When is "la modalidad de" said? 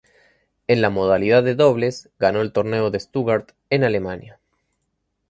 0.81-1.53